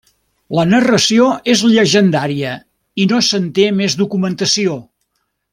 [0.59, 2.55] La narració és llegendària
[3.05, 4.81] i no se'n té més documentació.